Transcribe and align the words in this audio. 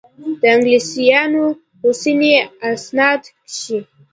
د 0.39 0.41
انګلیسیانو 0.53 1.45
اوسني 1.85 2.33
اسناد 2.71 3.21
ښيي. 3.55 3.79